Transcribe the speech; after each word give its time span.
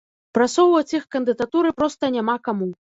Прасоўваць 0.37 0.95
іх 1.01 1.07
кандыдатуры 1.17 1.77
проста 1.79 2.15
няма 2.21 2.41
каму. 2.47 2.75